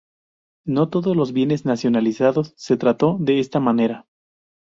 No 0.65 0.89
todos 0.89 1.15
los 1.15 1.31
bienes 1.31 1.63
nacionalizados 1.65 2.55
se 2.57 2.75
trató 2.75 3.17
de 3.19 3.39
esta 3.39 3.59
manera. 3.59 4.07